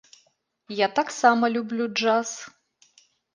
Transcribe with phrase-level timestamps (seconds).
[0.79, 2.33] Я таксама люблю джаз.